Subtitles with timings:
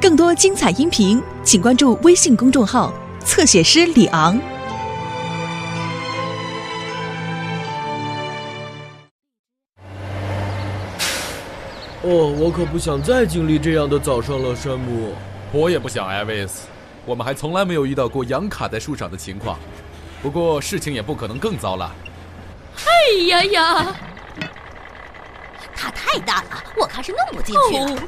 [0.00, 2.92] 更多精彩音频，请关注微信公众号
[3.24, 4.38] “侧写师李昂”。
[12.02, 15.14] 哦，我可不想再经历这样的早上了，山姆。
[15.52, 16.68] 我也不想，艾维斯。
[17.06, 19.58] 我们还从来没有遇到过羊卡在树上的情况。
[20.22, 21.90] 不过事情也不可能更糟了。
[22.76, 23.96] 哎呀呀！
[25.74, 28.02] 它太大了，我看是弄不进去了。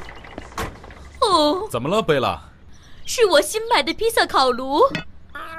[1.21, 2.39] 哦，怎么了，贝拉？
[3.05, 4.81] 是我新买的披萨烤炉，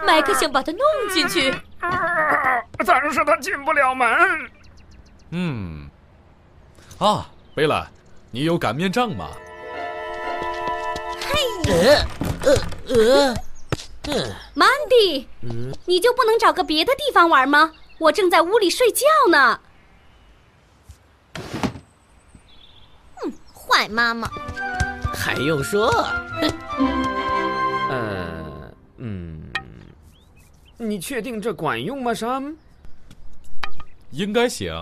[0.06, 0.80] 麦克想把它弄
[1.12, 4.08] 进去，但是他进不了门。
[5.30, 5.88] 嗯，
[6.98, 7.86] 啊，贝拉，
[8.30, 9.30] 你有擀面杖吗？
[11.70, 11.74] 呃
[12.44, 12.54] 呃
[12.88, 13.34] 呃，
[14.08, 15.28] 嗯，曼迪，
[15.84, 17.72] 你就不能找个别的地方玩吗？
[17.98, 19.60] 我正在屋里睡觉呢。
[23.22, 24.30] 嗯，坏妈妈。
[25.18, 25.90] 还用说？
[27.90, 29.42] 呃，嗯，
[30.76, 32.56] 你确定这管用吗，山？
[34.10, 34.72] 应该行。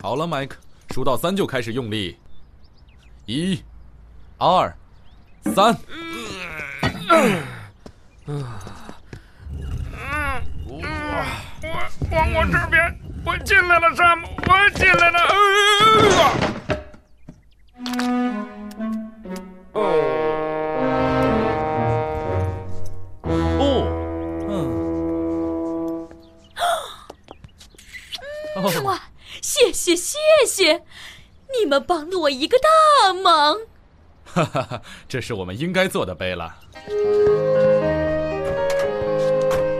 [0.00, 0.56] 好了，麦克，
[0.90, 2.16] 数到三就开始用力。
[3.26, 3.62] 一、
[4.38, 4.74] 二、
[5.54, 5.76] 三。
[8.26, 8.42] 嗯，
[10.66, 10.80] 我
[12.10, 15.20] 往我这边，我进来了，山姆，我进来了。
[15.20, 16.53] 哦，
[28.56, 28.84] 嗯。
[28.84, 29.10] 哇，
[29.42, 30.84] 谢谢谢谢，
[31.58, 33.58] 你们帮了我一个大忙。
[34.24, 36.54] 哈哈哈，这是我们应该做的，贝了。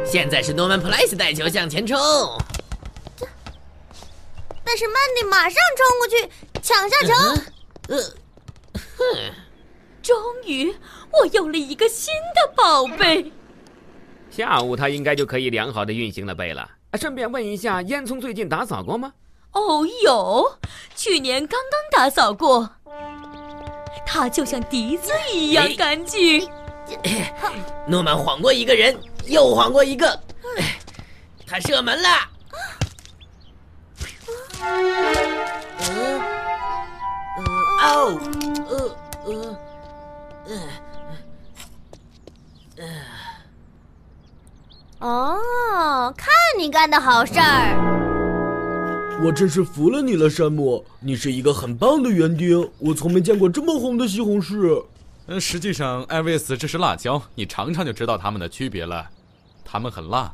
[0.06, 1.98] 现在是诺曼·普莱斯带球向前冲，
[4.62, 6.28] 但是曼迪马上冲过去
[6.62, 7.12] 抢下球。
[7.89, 8.00] 呃，
[8.75, 9.33] 哼，
[10.02, 10.72] 终于
[11.11, 13.33] 我有了一个新的宝贝。
[14.30, 16.68] 下午它应该就可以良好的运行了，贝拉。
[16.97, 19.13] 顺便问一下，烟囱最近打扫过吗？
[19.53, 20.59] 哦，有，
[20.97, 22.71] 去年刚刚打扫过。
[24.07, 26.49] 它就像笛子一样干净。
[27.87, 28.97] 诺曼晃过一个人，
[29.27, 30.21] 又晃过一个，
[31.47, 32.09] 他射门了。
[35.81, 36.21] 嗯，
[37.83, 38.19] 哦，
[38.69, 39.59] 呃呃
[42.77, 42.83] 呃，
[45.05, 47.77] 哦，看你干的好事儿。
[49.23, 52.67] 我真是服了你了，山姆，你是一个很棒的园丁。
[52.79, 54.83] 我从没见过这么红的西红柿。
[55.27, 59.07] 嗯，实际上，艾维斯，这是辣椒，你尝尝就知道它们的区别了。
[59.63, 60.33] 它们很辣。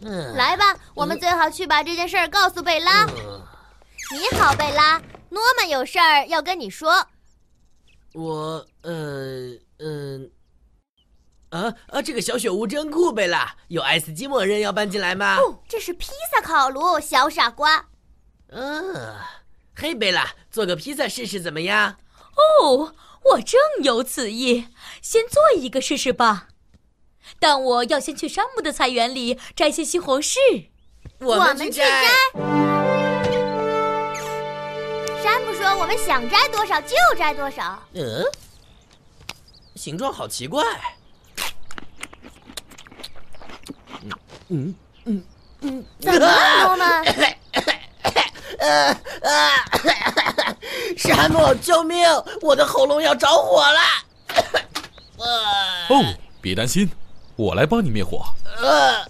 [0.00, 3.04] 嗯，来吧，我们最好去把这件事儿告诉贝拉。
[3.04, 4.98] 你好，贝拉，
[5.28, 7.06] 诺曼有事儿要跟你说。
[8.14, 9.25] 我，呃，嗯，
[11.56, 13.56] 啊啊，这个小雪屋真酷，贝拉。
[13.68, 15.36] 有爱斯基摩人要搬进来吗？
[15.38, 17.86] 哦，这是披萨烤炉，小傻瓜。
[18.48, 19.16] 嗯，
[19.74, 21.96] 嘿，贝拉，做个披萨试试怎么样？
[22.36, 22.94] 哦。
[23.30, 24.68] 我正有此意，
[25.02, 26.46] 先做一个试试吧。
[27.40, 30.38] 但我要先去山姆的菜园里摘些西红柿。
[31.18, 31.84] 我们去摘。
[35.20, 38.24] 山姆说：“我们想摘多少就摘多少。”嗯，
[39.74, 40.62] 形状好奇怪。
[44.48, 44.74] 嗯
[45.04, 45.24] 嗯
[45.60, 47.04] 嗯，怎么了，诺曼？
[48.58, 49.50] 呃呃！
[50.96, 52.06] 山姆，救命！
[52.40, 53.80] 我的喉咙要着火了。
[55.88, 56.90] 哦，别担心，
[57.36, 58.24] 我来帮你灭火。
[58.58, 59.06] 呃，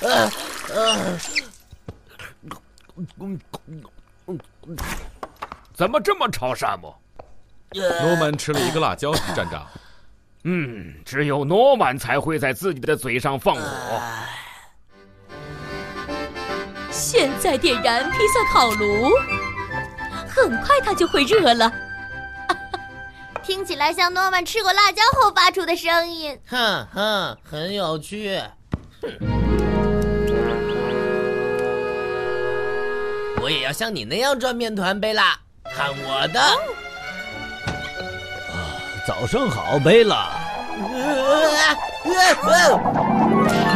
[0.00, 0.30] 呃，
[5.74, 6.94] 怎么这么吵，山姆？
[7.72, 9.66] 诺曼吃了一个辣椒，站长。
[10.50, 13.62] 嗯，只有诺曼才会在自己的嘴上放火。
[16.90, 19.10] 现在点燃披萨烤炉，
[20.26, 21.70] 很快它就会热了。
[23.44, 26.40] 听起来像诺曼吃过辣椒后发出的声音。
[26.46, 28.40] 哼哼，很有趣。
[29.02, 29.10] 哼，
[33.42, 35.38] 我也要像你那样转面团，贝拉，
[35.76, 36.40] 看我的！
[38.50, 40.37] 啊，早上好，贝拉。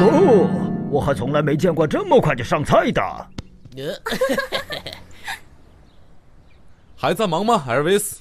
[0.01, 0.49] 哦。
[0.91, 3.03] 我还从来没见过这么快就上菜的。
[6.97, 8.21] 还在忙吗，艾尔维斯？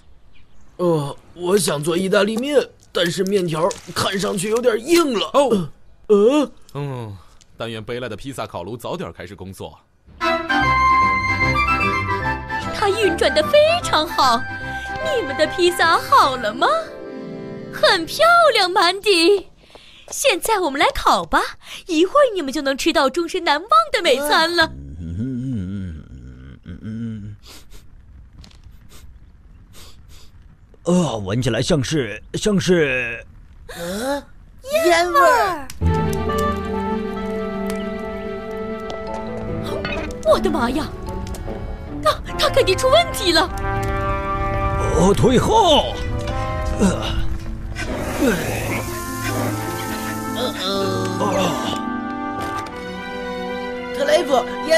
[0.77, 2.57] 呃，我想做意大利面，
[2.91, 5.29] 但是面条看上去有点硬了。
[5.33, 5.69] 哦，
[6.07, 7.17] 呃，嗯，
[7.57, 9.77] 但愿贝莱的披萨烤炉早点开始工作。
[12.73, 14.41] 它运转的非常好。
[15.15, 16.67] 你们的披萨好了吗？
[17.81, 19.47] 很漂亮，满迪。
[20.09, 21.41] 现在我们来烤吧，
[21.87, 24.71] 一会儿你们就能吃到终身难忘的美餐了。
[30.83, 33.25] 呃， 闻起来像是像是，
[33.77, 34.23] 嗯，
[34.85, 35.67] 烟味儿。
[40.25, 40.87] 我的妈呀！
[42.03, 43.49] 他他肯定出问题了。
[44.97, 45.93] 哦，退后。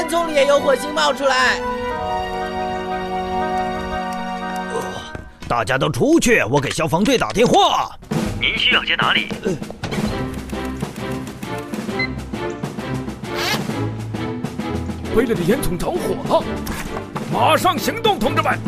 [0.04, 1.58] 烟囱里也有火星冒出来。
[5.48, 7.90] 大家都出去，我给消防队打电话。
[8.38, 9.28] 您需要接哪里？
[15.16, 16.44] 威利的烟囱着火了，
[17.32, 18.58] 马上行动，同志们！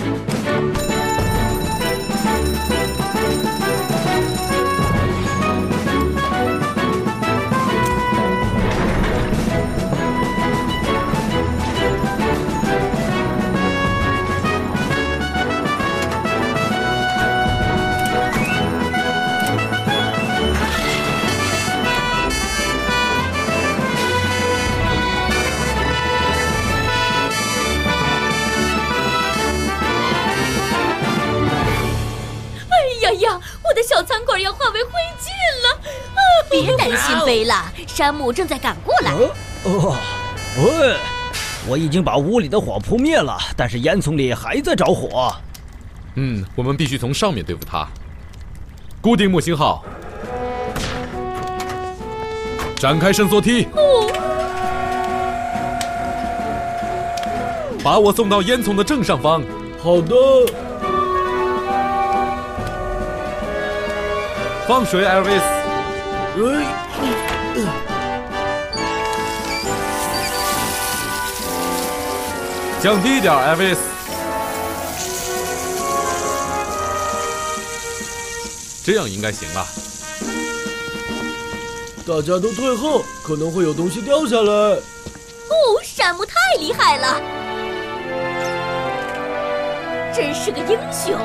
[36.51, 37.55] 别担心，飞了，
[37.87, 39.13] 山姆正在赶过来。
[39.65, 39.97] 哦，
[40.59, 40.97] 喂，
[41.69, 45.35] 我已经把屋里的火扑灭了，但是烟囱里还在着火。
[46.15, 47.87] 嗯，我们必须从上面对付他。
[49.01, 49.85] 固定木星号，
[52.77, 53.69] 展开伸缩梯，
[57.85, 59.43] 把我送到烟囱的正上方。
[59.83, 60.15] 好的。
[64.67, 65.56] 放水，艾尔维斯。
[72.83, 73.81] 降低一点，艾尔维斯。
[78.85, 79.67] 这样应该行了。
[82.07, 84.53] 大家都退后，可能会有东西掉下来。
[84.53, 84.81] 哦，
[85.83, 87.21] 山姆太厉害了，
[90.15, 91.19] 真是个英雄。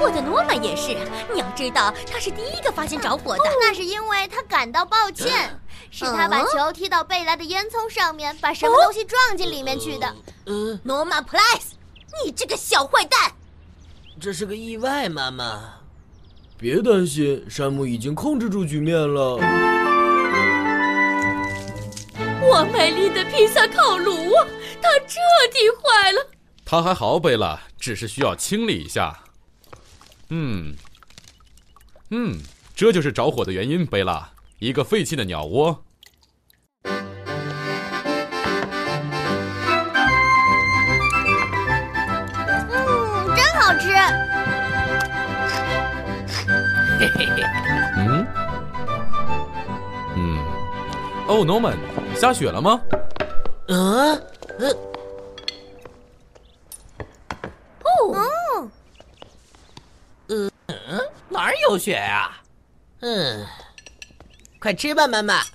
[0.00, 0.96] 我的诺曼也是，
[1.30, 3.42] 你要知道，他是第一个发现着火的。
[3.60, 5.60] 那是因为他感到抱歉，
[5.90, 10.16] 是他把球踢到贝拉的烟囱上面，把什么东西撞进里面去的。
[10.46, 11.76] 嗯，诺曼普莱斯，
[12.24, 13.30] 你这个小坏蛋！
[14.18, 15.74] 这是个意外，妈妈。
[16.56, 19.36] 别担心，山姆已经控制住局面了。
[22.42, 24.46] 我美丽的披萨烤炉啊，
[24.80, 25.20] 它彻
[25.52, 26.26] 底坏了。
[26.64, 29.14] 它还好，贝拉，只是需要清理一下。
[30.32, 30.76] 嗯，
[32.10, 32.38] 嗯，
[32.76, 34.30] 这就是着火的原因，贝拉，
[34.60, 35.84] 一个废弃的鸟窝。
[36.84, 36.92] 嗯，
[43.34, 43.92] 真好吃。
[47.00, 47.42] 嘿嘿嘿。
[47.96, 48.24] 嗯，
[50.14, 50.38] 嗯，
[51.26, 51.74] 哦，Norman，
[52.14, 52.80] 下雪了吗？
[53.66, 54.14] 嗯，
[54.60, 54.89] 嗯。
[61.40, 62.30] 哪儿有雪呀？
[63.00, 63.46] 嗯，
[64.60, 65.36] 快吃吧，妈妈。
[65.36, 65.46] 啊，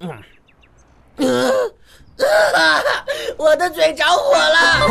[0.00, 0.20] 嗯，
[3.36, 4.88] 我的嘴着火了。